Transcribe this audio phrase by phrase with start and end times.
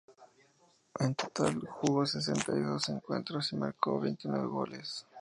[0.97, 5.05] En total, jugó sesenta y dos encuentros y marcó veintinueve goles.